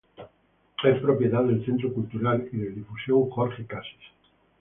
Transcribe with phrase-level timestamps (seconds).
[0.83, 4.01] Es propiedad del Centro Cultural y de Difusión Jorge Cassis.